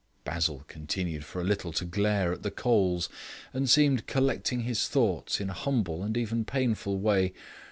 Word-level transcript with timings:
Basil 0.23 0.63
continued 0.67 1.23
for 1.23 1.41
a 1.41 1.45
little 1.45 1.71
to 1.73 1.85
glare 1.85 2.33
at 2.33 2.41
the 2.41 2.49
coals, 2.49 3.07
and 3.53 3.69
seemed 3.69 4.07
collecting 4.07 4.61
his 4.61 4.87
thoughts 4.87 5.39
in 5.39 5.47
a 5.51 5.53
humble 5.53 6.01
and 6.01 6.17
even 6.17 6.43
painful 6.43 6.97
way. 6.97 7.33